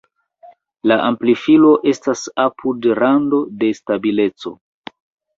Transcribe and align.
La 0.91 0.95
amplifilo 1.09 1.73
estas 1.91 2.23
apud 2.43 2.87
rando 3.01 3.41
de 3.65 3.69
stabileco. 3.81 4.55